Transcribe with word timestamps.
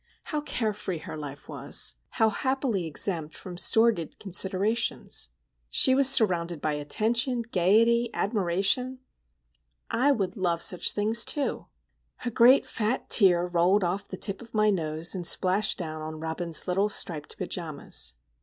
How 0.23 0.41
care 0.41 0.73
free 0.73 0.97
her 0.97 1.15
life 1.15 1.47
was! 1.47 1.93
How 2.17 2.31
happily 2.31 2.87
exempt 2.87 3.35
from 3.35 3.55
sordid 3.55 4.17
considerations! 4.17 5.29
She 5.69 5.93
was 5.93 6.09
surrounded 6.09 6.59
by 6.59 6.73
attention, 6.73 7.43
gayety, 7.43 8.09
admiration,—I 8.15 10.11
would 10.11 10.37
love 10.37 10.63
such 10.63 10.93
things, 10.93 11.23
too! 11.23 11.67
A 12.25 12.31
great 12.31 12.65
fat 12.65 13.11
tear 13.11 13.45
rolled 13.45 13.83
off 13.83 14.07
the 14.07 14.17
tip 14.17 14.41
of 14.41 14.55
my 14.55 14.71
nose, 14.71 15.13
and 15.13 15.27
splashed 15.27 15.77
down 15.77 16.01
on 16.01 16.19
Robin's 16.19 16.67
little 16.67 16.89
striped 16.89 17.37
pajamas. 17.37 18.13